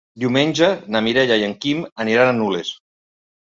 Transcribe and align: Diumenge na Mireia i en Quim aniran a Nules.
Diumenge 0.21 0.69
na 0.95 1.03
Mireia 1.09 1.39
i 1.43 1.47
en 1.49 1.55
Quim 1.67 1.87
aniran 2.07 2.35
a 2.35 2.35
Nules. 2.41 2.77